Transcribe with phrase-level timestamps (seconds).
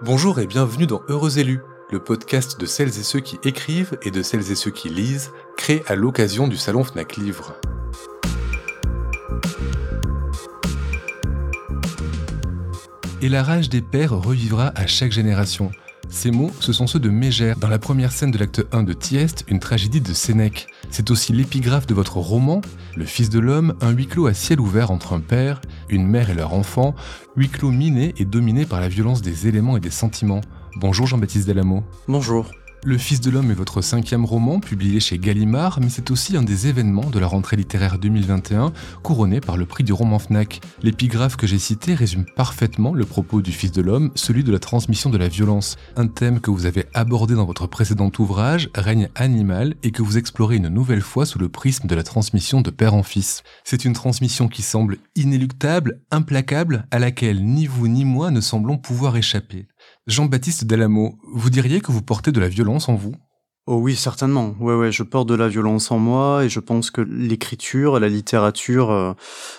[0.00, 1.58] Bonjour et bienvenue dans Heureux élus,
[1.90, 5.32] le podcast de celles et ceux qui écrivent et de celles et ceux qui lisent,
[5.56, 7.56] créé à l'occasion du salon Fnac Livre.
[13.20, 15.72] Et la rage des pères revivra à chaque génération.
[16.08, 18.92] Ces mots, ce sont ceux de Mégère dans la première scène de l'acte 1 de
[18.92, 20.68] Thieste, une tragédie de Sénèque.
[20.90, 22.60] C'est aussi l'épigraphe de votre roman,
[22.96, 26.30] Le Fils de l'homme, un huis clos à ciel ouvert entre un père, une mère
[26.30, 26.94] et leur enfant,
[27.36, 30.40] huis clos miné et dominé par la violence des éléments et des sentiments.
[30.76, 31.84] Bonjour Jean-Baptiste Delamo.
[32.08, 32.50] Bonjour.
[32.88, 36.42] Le Fils de l'homme est votre cinquième roman, publié chez Gallimard, mais c'est aussi un
[36.42, 40.62] des événements de la rentrée littéraire 2021, couronné par le prix du roman FNAC.
[40.82, 44.58] L'épigraphe que j'ai cité résume parfaitement le propos du Fils de l'homme, celui de la
[44.58, 49.10] transmission de la violence, un thème que vous avez abordé dans votre précédent ouvrage, Règne
[49.16, 52.70] animal, et que vous explorez une nouvelle fois sous le prisme de la transmission de
[52.70, 53.42] père en fils.
[53.64, 58.78] C'est une transmission qui semble inéluctable, implacable, à laquelle ni vous ni moi ne semblons
[58.78, 59.66] pouvoir échapper.
[60.08, 63.12] Jean-Baptiste Delamo, vous diriez que vous portez de la violence en vous?
[63.66, 64.54] Oh oui, certainement.
[64.58, 68.00] Ouais, ouais, je porte de la violence en moi et je pense que l'écriture et
[68.00, 69.12] la littérature euh,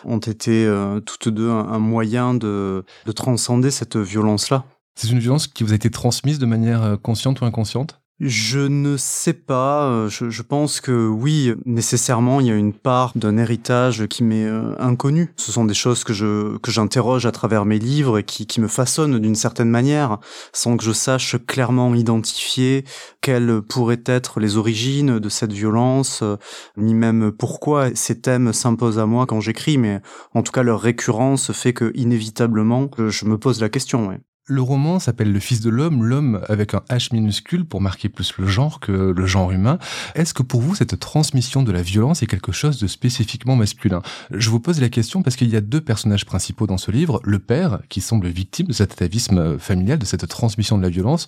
[0.05, 4.65] ont été euh, toutes deux un, moyen de, de transcender cette violence-là.
[4.95, 7.98] C'est une violence qui vous a été transmise de manière euh, consciente ou inconsciente?
[8.19, 9.85] Je ne sais pas.
[9.85, 14.45] Euh, je, pense que oui, nécessairement, il y a une part d'un héritage qui m'est
[14.45, 15.33] euh, inconnu.
[15.37, 18.59] Ce sont des choses que je que j'interroge à travers mes livres et qui, qui
[18.59, 20.19] me façonnent d'une certaine manière,
[20.51, 22.83] sans que je sache clairement identifier
[23.21, 26.35] quelles pourraient être les origines de cette violence, euh,
[26.77, 29.77] ni même pourquoi ces thèmes s'imposent à moi quand j'écris.
[29.77, 30.01] Mais
[30.33, 34.09] en tout cas, leur récurrence fait que inévitablement, je me pose la question.
[34.09, 34.19] Ouais.
[34.51, 38.33] Le roman s'appelle Le Fils de l'homme, l'homme avec un H minuscule pour marquer plus
[38.39, 39.77] le genre que le genre humain.
[40.15, 44.01] Est-ce que pour vous, cette transmission de la violence est quelque chose de spécifiquement masculin?
[44.31, 47.21] Je vous pose la question parce qu'il y a deux personnages principaux dans ce livre.
[47.23, 51.27] Le père, qui semble victime de cet atavisme familial, de cette transmission de la violence,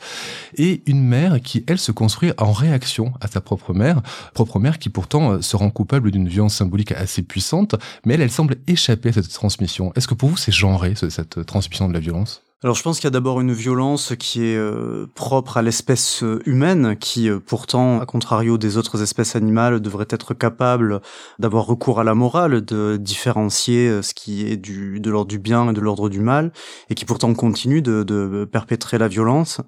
[0.55, 4.01] et une mère qui, elle, se construit en réaction à sa propre mère,
[4.33, 8.31] propre mère qui pourtant se rend coupable d'une violence symbolique assez puissante, mais elle, elle
[8.31, 9.93] semble échapper à cette transmission.
[9.95, 12.41] Est-ce que pour vous, c'est genré, cette transmission de la violence?
[12.63, 16.21] Alors je pense qu'il y a d'abord une violence qui est euh, propre à l'espèce
[16.21, 21.01] euh, humaine, qui euh, pourtant, à contrario des autres espèces animales, devrait être capable
[21.39, 25.71] d'avoir recours à la morale, de différencier ce qui est du, de l'ordre du bien
[25.71, 26.51] et de l'ordre du mal,
[26.91, 29.61] et qui pourtant continue de, de, perpétrer la violence.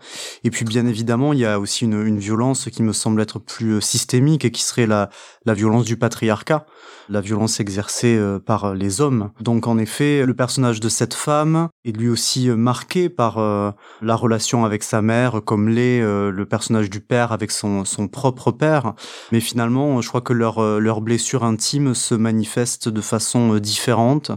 [0.44, 3.40] Et puis bien évidemment, il y a aussi une, une violence qui me semble être
[3.40, 5.10] plus systémique et qui serait la,
[5.46, 6.68] la violence du patriarcat,
[7.10, 9.32] la violence exercée par les hommes.
[9.42, 13.72] Donc en effet, le personnage de cette femme est lui aussi marqué marqué par euh,
[14.02, 18.10] la relation avec sa mère, comme l'est euh, le personnage du père avec son, son
[18.10, 18.94] propre père.
[19.32, 24.32] Mais finalement, je crois que leur, euh, leur blessure intime se manifeste de façon différente.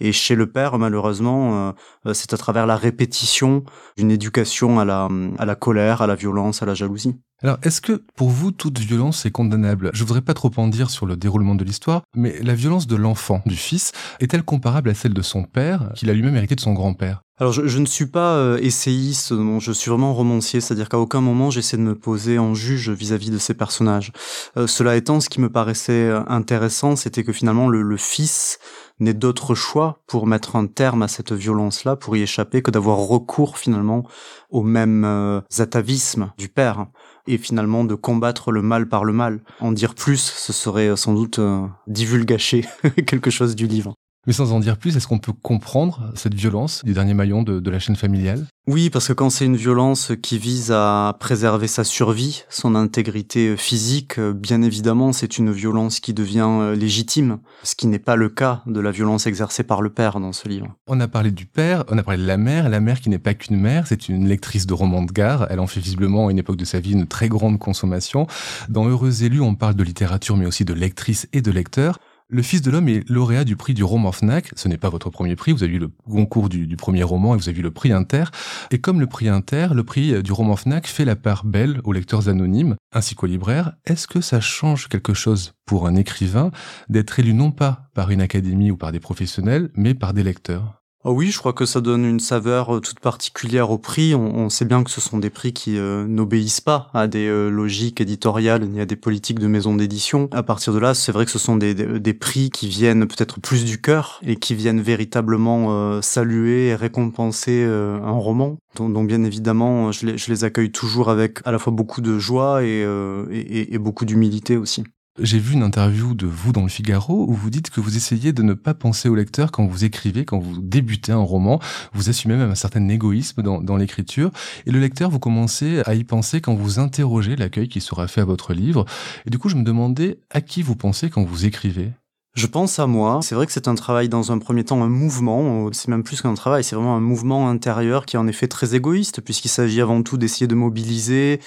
[0.00, 1.72] Et chez le père, malheureusement,
[2.12, 3.64] c'est à travers la répétition
[3.96, 5.08] d'une éducation à la,
[5.38, 7.16] à la colère, à la violence, à la jalousie.
[7.42, 9.90] Alors, est-ce que pour vous, toute violence est condamnable?
[9.94, 12.96] Je voudrais pas trop en dire sur le déroulement de l'histoire, mais la violence de
[12.96, 16.60] l'enfant, du fils, est-elle comparable à celle de son père, qu'il a lui-même hérité de
[16.60, 17.22] son grand-père?
[17.38, 21.20] Alors je, je, ne suis pas euh, essayiste, je suis vraiment romancier, c'est-à-dire qu'à aucun
[21.20, 24.12] moment j'essaie de me poser en juge vis-à-vis de ces personnages.
[24.56, 28.58] Euh, cela étant, ce qui me paraissait euh, intéressant, c'était que finalement le, le fils
[28.98, 32.98] n'ait d'autre choix pour mettre un terme à cette violence-là, pour y échapper, que d'avoir
[32.98, 34.06] recours finalement
[34.50, 36.86] au même euh, atavisme du père
[37.26, 39.40] et finalement de combattre le mal par le mal.
[39.60, 42.64] En dire plus, ce serait sans doute euh, divulgacher
[43.06, 43.94] quelque chose du livre.
[44.26, 47.70] Mais sans en dire plus, est-ce qu'on peut comprendre cette violence du dernier maillon de,
[47.70, 48.44] la chaîne familiale?
[48.66, 53.56] Oui, parce que quand c'est une violence qui vise à préserver sa survie, son intégrité
[53.56, 58.28] physique, bien évidemment, c'est une violence qui devient euh, légitime, ce qui n'est pas le
[58.28, 60.74] cas de la violence exercée par le père dans ce livre.
[60.88, 63.20] On a parlé du père, on a parlé de la mère, la mère qui n'est
[63.20, 66.30] pas qu'une mère, c'est une lectrice de romans de gare, elle en fait visiblement à
[66.32, 68.26] une époque de sa vie une très grande consommation.
[68.68, 72.00] Dans Heureux élus, on parle de littérature mais aussi de lectrice et de lecteur.
[72.28, 74.50] Le Fils de l'homme est lauréat du prix du roman Fnac.
[74.56, 75.52] Ce n'est pas votre premier prix.
[75.52, 78.24] Vous avez eu le concours du, premier roman et vous avez eu le prix Inter.
[78.72, 81.92] Et comme le prix Inter, le prix du roman Fnac fait la part belle aux
[81.92, 83.74] lecteurs anonymes ainsi qu'aux libraires.
[83.84, 86.50] Est-ce que ça change quelque chose pour un écrivain
[86.88, 90.82] d'être élu non pas par une académie ou par des professionnels, mais par des lecteurs?
[91.04, 94.14] Oui, je crois que ça donne une saveur euh, toute particulière au prix.
[94.14, 97.48] On, sait bien que ce sont des prix qui euh, n'obéissent pas à des euh,
[97.48, 100.28] logiques éditoriales ni à des politiques de maison d'édition.
[100.32, 103.40] À partir de là, c'est vrai que ce sont des, des, prix qui viennent peut-être
[103.40, 108.56] plus du cœur et qui viennent véritablement saluer et récompenser un roman.
[108.76, 112.84] Donc, bien évidemment, je les, accueille toujours avec à la fois beaucoup de joie et,
[113.30, 114.84] et beaucoup d'humilité aussi.
[115.18, 118.34] J'ai vu une interview de vous dans le Figaro où vous dites que vous essayez
[118.34, 121.58] de ne pas penser au lecteur quand vous écrivez, quand vous débutez un roman.
[121.94, 124.30] Vous assumez même un certain égoïsme dans, dans l'écriture.
[124.66, 128.20] Et le lecteur, vous commencez à y penser quand vous interrogez l'accueil qui sera fait
[128.20, 128.84] à votre livre.
[129.24, 131.92] Et du coup, je me demandais à qui vous pensez quand vous écrivez?
[132.36, 133.20] Je pense à moi.
[133.22, 135.70] C'est vrai que c'est un travail dans un premier temps, un mouvement.
[135.72, 138.74] C'est même plus qu'un travail, c'est vraiment un mouvement intérieur qui est en effet très
[138.74, 141.40] égoïste, puisqu'il s'agit avant tout d'essayer de mobiliser,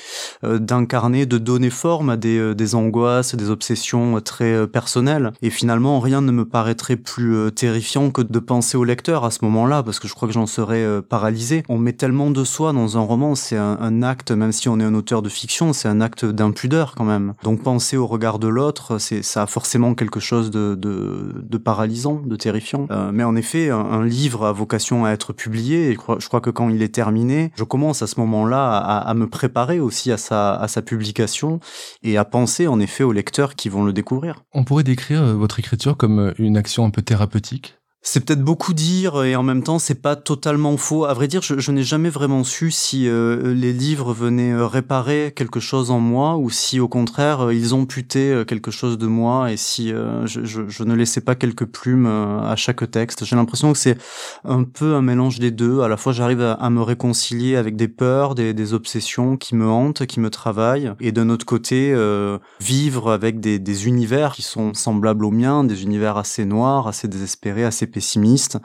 [0.43, 5.31] euh, d'incarner, de donner forme à des, euh, angoisses, des obsessions euh, très personnelles.
[5.43, 9.39] Et finalement, rien ne me paraîtrait plus terrifiant que de penser au lecteur à ce
[9.43, 11.63] moment-là, parce que je crois que j'en serais paralysé.
[11.69, 14.79] On met tellement de soi dans un roman, c'est un, un acte, même si on
[14.79, 17.35] est un auteur de fiction, c'est un acte d'impudeur quand même.
[17.43, 22.21] Donc penser au regard de l'autre, c'est ça a forcément quelque chose de de, paralysant,
[22.25, 22.87] de terrifiant.
[22.91, 26.49] Euh, mais en effet, un, livre a vocation à être publié et je crois, que
[26.49, 30.81] quand il est terminé, je commence à ce moment-là à, me préparer aussi à sa,
[30.85, 31.59] publication
[32.03, 34.43] et à penser en effet aux lecteurs qui vont le découvrir.
[34.53, 38.41] On pourrait décrire euh, votre écriture comme euh, une action un peu thérapeutique c'est peut-être
[38.41, 41.03] beaucoup dire et en même temps c'est pas totalement faux.
[41.05, 45.33] À vrai dire, je, n'ai jamais vraiment su si euh, les livres venaient euh, réparer
[45.35, 49.51] quelque chose en moi ou si au contraire euh, ils amputaient quelque chose de moi
[49.51, 53.25] et si je, je, ne laissais pas quelques plumes à chaque texte.
[53.25, 53.97] J'ai l'impression que c'est
[54.45, 55.81] un peu un mélange des deux.
[55.81, 59.67] À la fois j'arrive à, me réconcilier avec des peurs, des, des, obsessions qui me
[59.67, 61.93] hantent, qui me travaillent, et d'un autre côté
[62.61, 67.07] vivre avec des, des univers qui sont semblables aux miens, des univers assez noirs, assez
[67.07, 68.57] désespérés, assez pessimiste.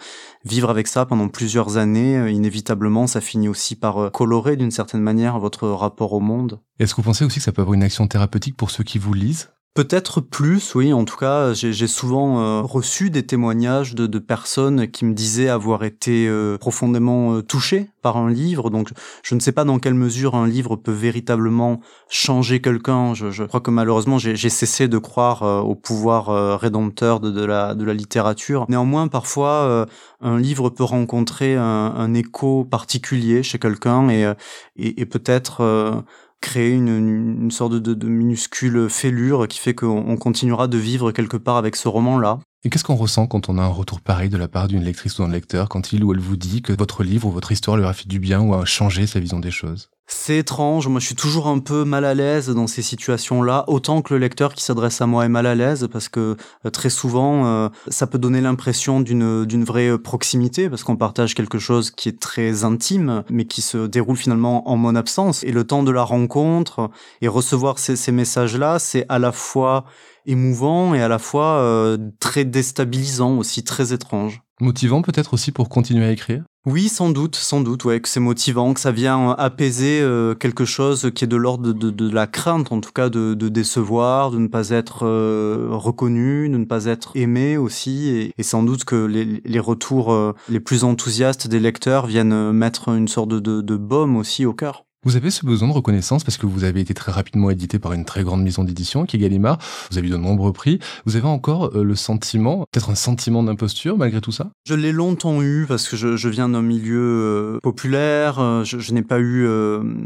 [0.45, 4.71] Vivre avec ça pendant plusieurs années, euh, inévitablement, ça finit aussi par euh, colorer d'une
[4.71, 6.61] certaine manière votre rapport au monde.
[6.79, 8.99] Est-ce que vous pensez aussi que ça peut avoir une action thérapeutique pour ceux qui
[8.99, 9.51] vous lisent?
[9.75, 10.93] Peut-être plus, oui.
[10.93, 15.49] En tout cas, j'ai souvent euh, reçu des témoignages de, de, personnes qui me disaient
[15.49, 18.71] avoir été euh, profondément euh, touchées par un livre.
[18.71, 18.91] Donc,
[19.25, 23.15] je ne sais pas dans quelle mesure un livre peut véritablement changer quelqu'un.
[23.15, 27.75] Je, je, crois que malheureusement, j'ai cessé de croire au pouvoir rédempteur de, de, la,
[27.75, 28.67] de la littérature.
[28.69, 29.89] Néanmoins, parfois,
[30.21, 31.65] un livre peut rencontrer un,
[31.97, 34.31] un écho particulier chez quelqu'un et,
[34.77, 36.05] et peut-être
[36.45, 41.57] créer une, sorte de, de, minuscule fêlure qui fait qu'on continuera de vivre quelque part
[41.57, 42.39] avec ce roman-là.
[42.65, 45.19] Et qu'est-ce qu'on ressent quand on a un retour pareil de la part d'une lectrice
[45.19, 47.79] ou d'un lecteur, quand il ou elle vous dit que votre livre ou votre histoire
[47.79, 49.89] lui a fait du bien ou a changé sa vision des choses?
[50.07, 54.03] C'est étrange, moi je suis toujours un peu mal à l'aise dans ces situations-là, autant
[54.03, 56.37] que le lecteur qui s'adresse à moi est mal à l'aise, parce que
[56.67, 60.97] euh, très souvent euh, ça peut donner l'impression d'une d'une vraie euh, proximité, parce qu'on
[60.97, 65.43] partage quelque chose qui est très intime, mais qui se déroule finalement en mon absence.
[65.43, 66.91] Et le temps de la rencontre
[67.23, 69.85] et recevoir ces, ces messages-là, c'est à la fois
[70.27, 74.43] émouvant et à la fois très déstabilisant aussi, très étrange.
[74.61, 76.45] Motivant peut-être aussi pour continuer à écrire?
[76.67, 80.65] Oui, sans doute, sans doute, ouais, que c'est motivant, que ça vient apaiser euh, quelque
[80.65, 84.47] chose qui est de l'ordre de, la crainte, en tout cas de, décevoir, de ne
[84.47, 89.61] pas être euh, reconnu, de ne pas être aimé aussi, et, sans doute que les,
[89.61, 94.55] retours euh, les plus enthousiastes des lecteurs viennent mettre une sorte de, de, aussi au
[94.55, 94.87] cœur.
[95.05, 97.93] Vous avez ce besoin de reconnaissance parce que vous avez été très rapidement édité par
[97.93, 99.59] une très grande maison d'édition qui est Gallimard.
[99.91, 100.79] Vous avez eu de nombreux prix.
[101.05, 104.49] Vous avez encore euh, le sentiment, peut-être un sentiment d'imposture malgré tout ça?
[104.65, 108.39] Je l'ai longtemps eu parce que je, viens d'un milieu euh, populaire.
[108.39, 109.47] Euh, je n'ai pas eu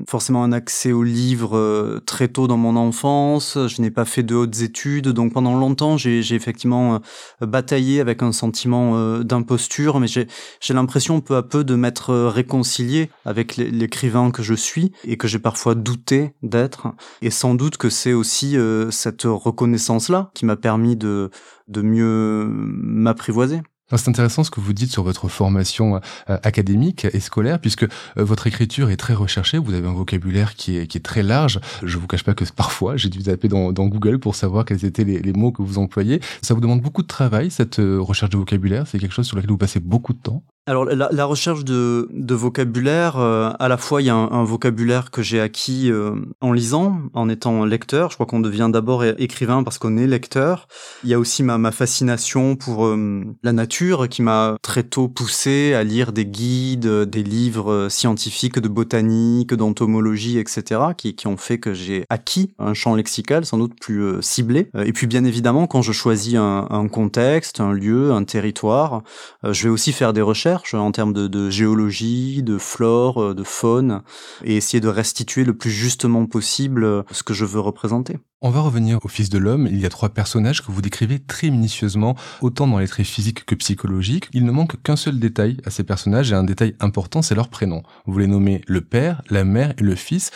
[0.09, 3.57] forcément un accès aux livres très tôt dans mon enfance.
[3.69, 5.09] Je n'ai pas fait de hautes études.
[5.09, 7.01] Donc pendant longtemps, j'ai effectivement
[7.41, 10.01] bataillé avec un sentiment d'imposture.
[10.01, 15.17] Mais j'ai l'impression peu à peu de m'être réconcilié avec l'écrivain que je suis et
[15.17, 16.89] que j'ai parfois douté d'être.
[17.23, 21.31] Et sans doute que c'est aussi euh, cette reconnaissance-là qui m'a permis de,
[21.69, 23.61] de mieux m'apprivoiser.
[23.97, 27.89] C'est intéressant ce que vous dites sur votre formation euh, académique et scolaire, puisque euh,
[28.17, 29.57] votre écriture est très recherchée.
[29.57, 31.61] Vous avez un vocabulaire qui est, très large.
[31.83, 34.85] Je vous cache pas que parfois, j'ai dû taper dans, dans, Google pour savoir quels
[34.85, 36.21] étaient les, les, mots que vous employez.
[36.43, 38.87] Ça vous demande beaucoup de travail, cette recherche de vocabulaire.
[38.87, 40.43] C'est quelque chose sur lequel vous passez beaucoup de temps.
[40.69, 45.23] Alors la, recherche de, vocabulaire, euh, à la fois il y a un, vocabulaire que
[45.23, 46.11] j'ai acquis euh,
[46.43, 48.11] en lisant, en étant lecteur.
[48.11, 50.69] Je crois qu'on devient d'abord écrivain parce qu'on est lecteur.
[51.05, 55.73] Il y a aussi ma, fascination pour euh, la nature qui m'a très tôt poussé
[55.73, 61.73] à lire des guides, des livres scientifiques de botanique, d'entomologie, etc., qui, ont fait que
[61.73, 64.69] j'ai acquis un champ lexical sans doute plus ciblé.
[64.75, 69.03] Et puis bien évidemment, quand je choisis un contexte, un lieu, un territoire,
[69.43, 74.03] je vais aussi faire des recherches en termes de, géologie, de flore, de faune,
[74.45, 78.19] et essayer de restituer le plus justement possible ce que je veux représenter.
[78.41, 79.67] On va revenir au Fils de l'homme.
[79.67, 83.45] Il y a trois personnages que vous décrivez très minutieusement, autant dans les traits physiques
[83.45, 84.29] que psychologiques.
[84.33, 87.49] Il ne manque qu'un seul détail à ces personnages, et un détail important, c'est leur
[87.49, 87.83] prénom.
[88.07, 90.31] Vous les nommez le père, la mère et le fils,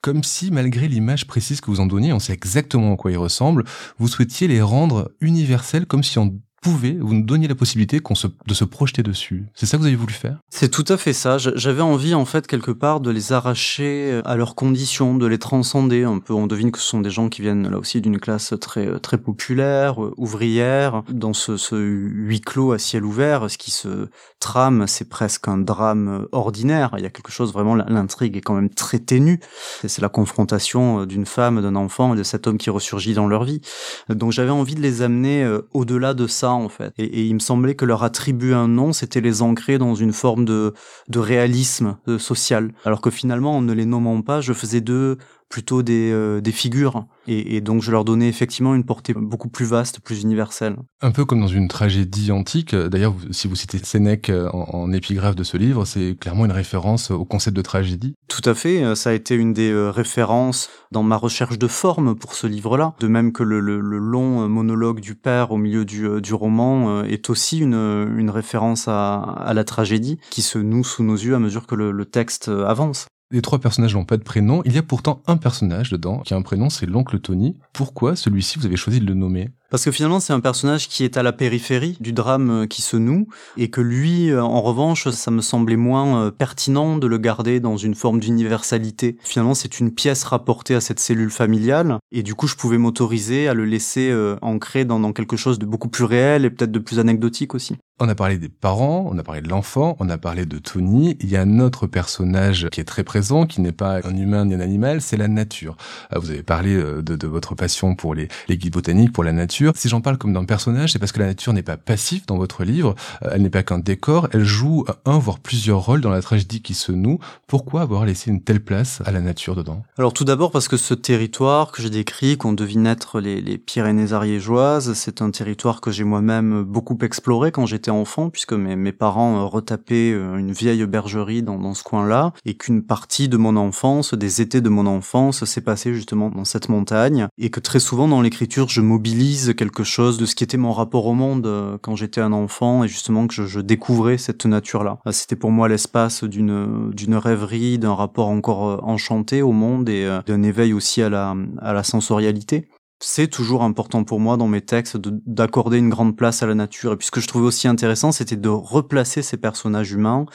[0.00, 3.18] comme si, malgré l'image précise que vous en donniez, on sait exactement à quoi ils
[3.18, 3.64] ressemblent,
[3.98, 8.54] vous souhaitiez les rendre universels, comme si on pouvez, vous nous donniez la possibilité de
[8.54, 9.46] se projeter dessus.
[9.52, 10.38] C'est ça que vous avez voulu faire?
[10.48, 11.36] C'est tout à fait ça.
[11.36, 15.38] J'avais envie, en fait, quelque part, de les arracher euh, à leurs conditions, de les
[15.38, 16.32] transcender un peu.
[16.32, 18.98] On devine que ce sont des gens qui viennent, là aussi, d'une classe très, euh,
[19.00, 21.02] très populaire, euh, ouvrière.
[21.08, 25.58] Dans ce, ce huis clos à ciel ouvert, ce qui se trame, c'est presque un
[25.58, 26.94] drame ordinaire.
[26.96, 29.40] Il y a quelque chose, vraiment, l'intrigue est quand même très ténue.
[29.84, 33.42] C'est la confrontation d'une femme, d'un enfant et de cet homme qui ressurgit dans leur
[33.42, 33.60] vie.
[34.08, 36.92] Donc j'avais envie de les amener au-delà de ça en fait.
[36.98, 40.44] Et, il me semblait que leur attribuer un nom, c'était les ancrer dans une forme
[40.44, 40.74] de,
[41.08, 42.72] de réalisme social.
[42.84, 45.18] Alors que finalement, en ne les nommant pas, je faisais d'eux
[45.52, 47.04] plutôt des, euh, des figures.
[47.28, 50.76] Et, et, donc je leur donnais effectivement une portée beaucoup plus vaste, plus universelle.
[51.02, 52.74] Un peu comme dans une tragédie antique.
[52.74, 56.52] D'ailleurs, si vous citez Sénèque euh, en, en épigraphe de ce livre, c'est clairement une
[56.52, 58.14] référence au concept de tragédie.
[58.28, 58.82] Tout à fait.
[58.82, 62.94] Euh, ça a été une des références dans ma recherche de forme pour ce livre-là.
[62.98, 67.04] De même que le, le, le, long monologue du père au milieu du, du roman
[67.04, 71.34] est aussi une, une référence à, à, la tragédie qui se noue sous nos yeux
[71.34, 73.06] à mesure que le, le texte avance.
[73.32, 74.60] Les trois personnages n'ont pas de prénom.
[74.66, 77.56] Il y a pourtant un personnage dedans qui a un prénom, c'est l'oncle Tony.
[77.72, 79.48] Pourquoi celui-ci vous avez choisi de le nommer?
[79.70, 82.82] Parce que finalement, c'est un personnage qui est à la périphérie du drame euh, qui
[82.82, 87.06] se noue, et que lui, euh, en revanche, ça me semblait moins euh, pertinent de
[87.06, 89.16] le garder dans une forme d'universalité.
[89.24, 93.48] Finalement, c'est une pièce rapportée à cette cellule familiale, et du coup, je pouvais m'autoriser
[93.48, 96.98] à le laisser dans, dans quelque chose de beaucoup plus réel et peut-être de plus
[96.98, 97.78] anecdotique aussi.
[98.04, 101.16] On a parlé des parents, on a parlé de l'enfant, on a parlé de Tony.
[101.20, 104.44] Il y a un autre personnage qui est très présent, qui n'est pas un humain
[104.44, 105.76] ni un animal, c'est la nature.
[106.12, 109.70] Vous avez parlé de, de votre passion pour les, les guides botaniques, pour la nature.
[109.76, 112.38] Si j'en parle comme d'un personnage, c'est parce que la nature n'est pas passive dans
[112.38, 116.10] votre livre, euh, elle n'est pas qu'un décor, elle joue un voire plusieurs rôles dans
[116.10, 117.20] la tragédie qui se noue.
[117.46, 119.84] Pourquoi avoir laissé une telle place à la nature dedans?
[119.96, 123.58] Alors tout d'abord parce que ce territoire que j'ai décrit, qu'on devine être les, les
[123.58, 128.92] Pyrénées ariégeoises, c'est un territoire que j'ai moi-même beaucoup exploré quand j'étais enfant, puisque mes,
[128.92, 133.56] parents euh, retapaient euh, une vieille bergerie dans, ce coin-là, et qu'une partie de mon
[133.56, 137.80] enfance, des étés de mon enfance, s'est passée justement dans cette montagne, et que très
[137.80, 141.46] souvent dans l'écriture, je mobilise quelque chose de ce qui était mon rapport au monde
[141.46, 144.98] euh, quand j'étais un enfant et justement que je, découvrais cette nature-là.
[145.12, 150.72] C'était pour moi l'espace d'une rêverie, d'un rapport encore enchanté au monde et d'un éveil
[150.72, 152.68] aussi à la à la sensorialité
[153.02, 156.92] c'est toujours important pour moi dans mes textes d'accorder une grande place à la nature.
[156.92, 160.26] Et puis ce que je trouvais aussi intéressant, c'était de replacer ces personnages humains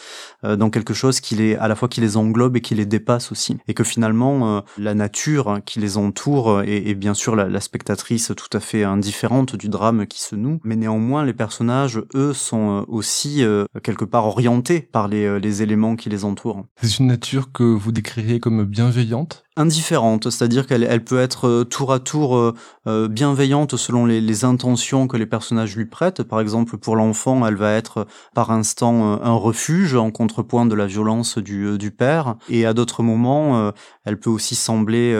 [0.43, 2.85] euh, dans quelque chose qui les, à la fois qui les englobe et qui les
[2.85, 3.57] dépasse aussi.
[3.67, 8.55] Et que finalement, euh, la nature qui les entoure est, bien sûr la, spectatrice tout
[8.55, 10.59] à fait indifférente du drame qui se noue.
[10.63, 13.43] Mais néanmoins, les personnages, eux, sont euh, aussi
[13.83, 16.65] quelque part orientés par les, les éléments qui les entourent.
[16.81, 19.46] C'est une nature que vous décririez comme bienveillante?
[19.57, 22.53] Indifférente, c'est-à-dire qu'elle elle peut être euh, tour à tour euh,
[22.87, 26.21] euh, bienveillante selon les, intentions que les personnages lui prêtent.
[26.21, 30.85] Par exemple, pour l'enfant, elle va être par instant un refuge en contrepoint de la
[30.85, 33.71] violence du, père, et à d'autres moments,
[34.05, 35.17] elle peut aussi sembler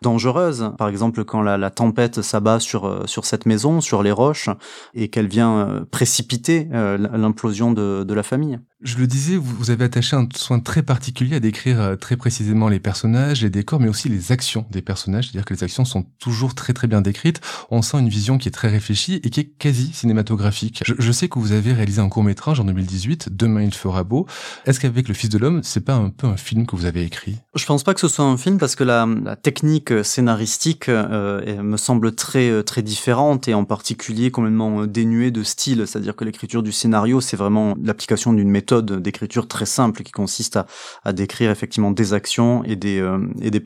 [0.00, 0.72] dangereuse.
[0.78, 4.48] Par exemple, quand la, tempête s'abat sur cette maison, sur les roches,
[4.94, 8.58] et qu'elle vient précipiter l'implosion de, de la famille.
[8.80, 12.80] Je le disais, vous avez attaché un soin très particulier à décrire très précisément les
[12.80, 15.26] personnages, les décors, mais aussi les actions des personnages.
[15.26, 17.40] C'est-à-dire que les actions sont toujours très très bien décrites.
[17.70, 20.82] On sent une vision qui est très réfléchie et qui est quasi cinématographique.
[20.84, 24.26] Je, sais que vous avez réalisé un court métrage en 2018, Demain il fera beau.
[24.66, 27.04] Est-ce qu'avec Le Fils de l'homme, c'est pas un peu un film que vous avez
[27.04, 27.36] écrit?
[27.54, 29.06] Je pense pas que ce soit un film parce que la,
[29.42, 35.42] technique scénaristique euh, me semble très euh, très différente et en particulier complètement dénuée de
[35.42, 35.84] style.
[35.86, 40.56] C'est-à-dire que l'écriture du scénario, c'est vraiment l'application d'une méthode d'écriture très simple qui consiste
[40.56, 40.66] à,
[41.04, 43.60] à, décrire effectivement des actions et des, euh, et des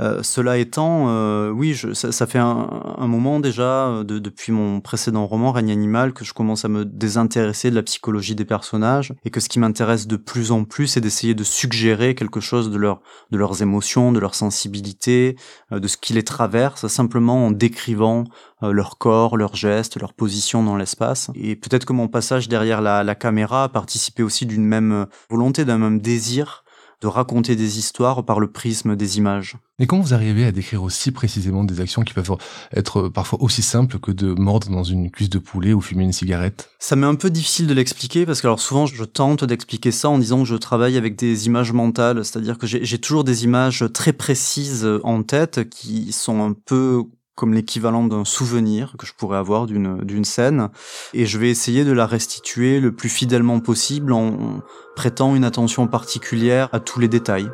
[0.00, 2.68] Euh, cela étant, euh, oui, je, ça, ça, fait un,
[2.98, 6.84] un moment déjà, de, depuis mon précédent roman, Règne animal, que je commence à me
[6.84, 10.88] désintéresser de la psychologie des personnages et que ce qui m'intéresse de plus en plus,
[10.88, 15.36] c'est d'essayer de suggérer quelque chose de, leur, de leurs émotions, de leur sensibilité,
[15.70, 18.24] de ce qui les traverse, simplement en décrivant
[18.62, 21.30] euh, leur corps, leurs gestes, leur position dans l'espace.
[21.34, 25.64] Et peut-être que mon passage derrière la, la caméra a participé aussi d'une même volonté,
[25.64, 26.63] d'un même désir
[27.00, 29.56] de raconter des histoires par le prisme des images.
[29.78, 32.36] Et comment vous arrivez à décrire aussi précisément des actions qui peuvent
[32.72, 36.12] être parfois aussi simples que de mordre dans une cuisse de poulet ou fumer une
[36.12, 36.70] cigarette?
[36.78, 40.08] Ça m'est un peu difficile de l'expliquer parce que alors souvent je tente d'expliquer ça
[40.08, 43.84] en disant que je travaille avec des images mentales, c'est-à-dire que j'ai toujours des images
[43.92, 49.38] très précises en tête qui sont un peu comme l'équivalent d'un souvenir que je pourrais
[49.38, 50.68] avoir d'une scène
[51.12, 54.62] et je vais essayer de la restituer le plus fidèlement possible en
[54.96, 57.50] prêtant une attention particulière à tous les détails.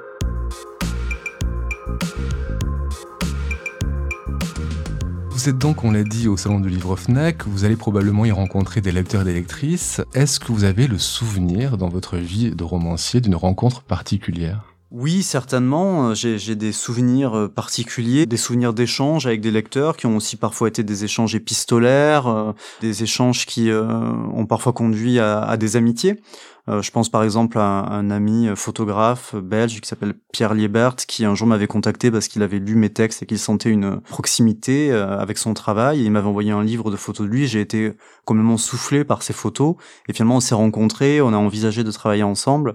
[5.31, 8.31] Vous êtes donc, on l'a dit, au salon du livre FNAC, vous allez probablement y
[8.31, 10.03] rencontrer des lecteurs et des lectrices.
[10.13, 14.70] Est-ce que vous avez le souvenir dans votre vie de romancier d'une rencontre particulière?
[14.93, 16.15] Oui, certainement.
[16.15, 20.67] J'ai des souvenirs euh, particuliers, des souvenirs d'échanges avec des lecteurs qui ont aussi parfois
[20.67, 26.21] été des échanges épistolaires, euh, des échanges qui euh, ont parfois conduit à des amitiés.
[26.71, 31.25] Euh, je pense par exemple à un, ami photographe belge qui s'appelle Pierre Liebert, qui
[31.25, 34.93] un jour m'avait contacté parce qu'il avait lu mes textes et qu'il sentait une proximité
[34.93, 36.03] euh, avec son travail.
[36.03, 37.47] il m'avait envoyé un livre de photos de lui.
[37.47, 37.93] J'ai été
[38.25, 39.75] complètement soufflé par ses photos.
[40.09, 42.75] Et finalement, on s'est rencontrés, on a envisagé de travailler ensemble.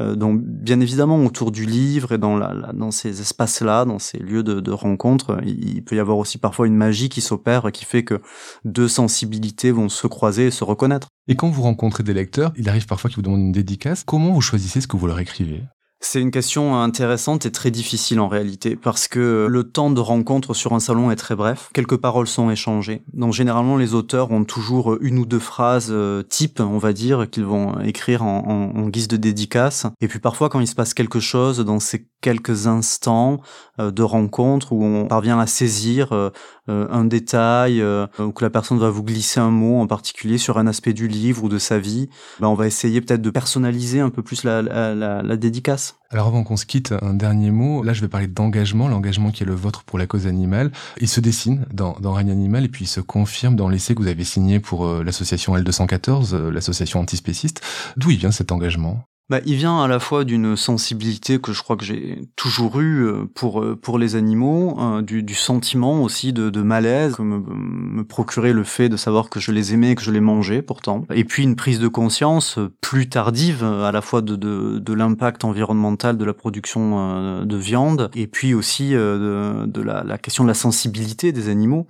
[0.00, 4.18] Euh, donc, bien évidemment, autour du livre et dans, la, dans ces espaces-là, dans ces
[4.18, 7.84] lieux de, de rencontre, il, peut y avoir aussi parfois une magie qui s'opère, qui
[7.84, 8.20] fait que
[8.64, 11.08] deux sensibilités vont se croiser et se reconnaître.
[11.28, 14.04] Et quand vous rencontrez des lecteurs, il arrive parfois qu'ils vous demandent une dédicace.
[14.04, 15.64] Comment vous choisissez ce que vous leur écrivez?
[16.00, 20.52] C'est une question intéressante et très difficile en réalité parce que le temps de rencontre
[20.52, 21.70] sur un salon est très bref.
[21.72, 23.02] Quelques paroles sont échangées.
[23.14, 27.28] Donc généralement les auteurs ont toujours une ou deux phrases euh, type, on va dire,
[27.30, 29.86] qu'ils vont écrire en, guise de dédicace.
[30.00, 33.40] Et puis parfois quand il se passe quelque chose dans ces quelques instants
[33.80, 36.30] euh, de rencontre où on parvient à saisir euh,
[36.68, 37.82] un détail
[38.18, 41.06] ou que la personne va vous glisser un mot en particulier sur un aspect du
[41.06, 42.08] livre ou de sa vie,
[42.40, 45.85] ben on va essayer peut-être de personnaliser un peu plus la dédicace.
[46.10, 47.82] Alors avant qu'on se quitte, un dernier mot.
[47.82, 50.70] Là, je vais parler d'engagement, l'engagement qui est le vôtre pour la cause animale.
[51.00, 54.02] Il se dessine dans, dans Règne Animal et puis il se confirme dans l'essai que
[54.02, 57.60] vous avez signé pour euh, l'association L214, euh, l'association antispéciste.
[57.96, 59.04] D'où vient cet engagement?
[59.28, 63.06] Bah, il vient à la fois d'une sensibilité que je crois que j'ai toujours eue
[63.06, 67.22] euh, pour euh, pour les animaux, euh, du, du, sentiment aussi de, de malaise que
[67.22, 70.20] me, me, procurait le fait de savoir que je les aimais et que je les
[70.20, 74.78] mangeais pourtant, et puis une prise de conscience plus tardive à la fois de, de,
[74.78, 80.18] de l'impact environnemental de la production de viande, et puis aussi de, de la, la,
[80.18, 81.86] question de la sensibilité des animaux.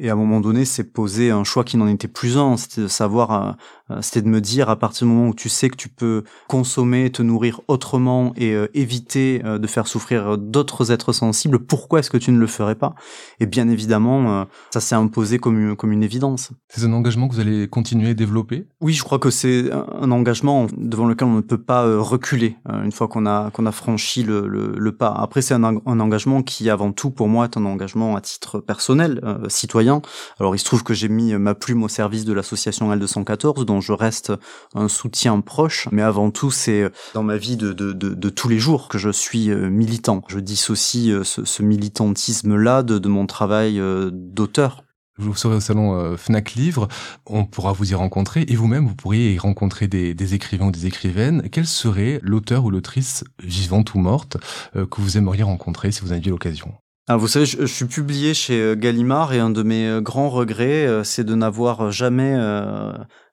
[0.00, 2.80] Et à un moment donné, c'est posé un choix qui n'en était plus un, c'était
[2.80, 3.52] de savoir euh,
[4.00, 7.10] c'était de me dire à partir du moment où tu sais que tu peux consommer,
[7.10, 12.10] te nourrir autrement et euh, éviter euh, de faire souffrir d'autres êtres sensibles, pourquoi est-ce
[12.10, 12.94] que tu ne le ferais pas?
[13.40, 16.50] Et bien évidemment, ça s'est imposé comme une, comme une évidence.
[16.68, 18.66] C'est un engagement que vous allez continuer à développer?
[18.80, 22.92] Oui, je crois que c'est un engagement devant lequel on ne peut pas reculer une
[22.92, 25.12] fois qu'on a qu'on a franchi le, le, le pas.
[25.12, 28.60] Après, c'est un, un, engagement qui, avant tout, pour moi, est un engagement à titre
[28.60, 30.02] personnel, citoyen.
[30.38, 33.79] Alors, il se trouve que j'ai mis ma plume au service de l'association L214, dont
[33.80, 34.32] je reste
[34.74, 38.58] un soutien proche, mais avant tout, c'est dans ma vie de, de, de, tous les
[38.58, 40.22] jours que je suis euh, militant.
[40.28, 44.84] Je dissocie euh, ce, ce militantisme-là de, de mon travail euh, d'auteur.
[45.18, 46.88] Vous serez au salon Fnac Livre,
[47.26, 50.70] on pourra vous y rencontrer et vous-même vous pourriez y rencontrer des, des, écrivains ou
[50.70, 51.42] des écrivaines.
[51.52, 54.38] Quel serait l'auteur ou l'autrice vivante ou morte
[54.72, 56.72] que vous aimeriez rencontrer si vous en aviez l'occasion?
[57.06, 60.88] Ah, vous savez, je, je, suis publié chez Gallimard et un de mes grands regrets,
[61.04, 62.34] c'est de n'avoir jamais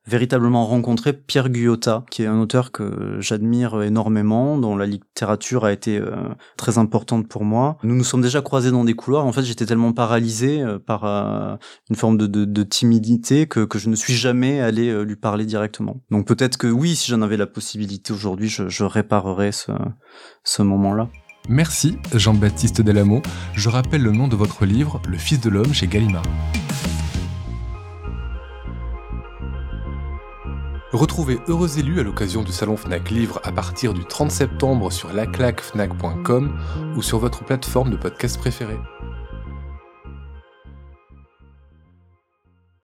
[0.07, 5.73] véritablement rencontré Pierre Guyotat, qui est un auteur que j'admire énormément, dont la littérature a
[5.73, 6.15] été euh,
[6.55, 7.77] très importante pour moi.
[7.83, 9.25] Nous nous sommes déjà croisés dans des couloirs.
[9.25, 11.55] En fait, j'étais tellement paralysé euh, par euh,
[11.89, 16.01] une forme de, timidité que, je ne suis jamais allé lui parler directement.
[16.09, 19.71] Donc peut-être que oui, si j'en avais la possibilité aujourd'hui, je, réparerais ce,
[20.43, 21.09] ce moment-là.
[21.47, 23.21] Merci Jean-Baptiste Delamo.
[23.53, 26.23] Je rappelle le nom de votre livre, Le Fils de l'homme chez Gallimard.
[30.93, 35.11] Retrouvez Heureux Élus à l'occasion du salon Fnac Livre à partir du 30 septembre sur
[35.11, 36.57] laclacfnac.com
[36.95, 38.79] ou sur votre plateforme de podcast préférée.